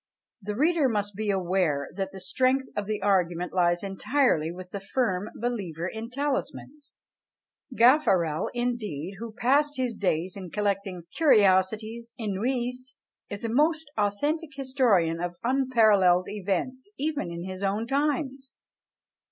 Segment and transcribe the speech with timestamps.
[0.41, 4.79] The reader must be aware that the strength of the argument lies entirely with the
[4.79, 6.97] firm believer in talismans.
[7.77, 12.97] Gaffarel, indeed, who passed his days in collecting "Curiosités inouïes,"
[13.29, 18.55] is a most authentic historian of unparalleled events, even in his own times!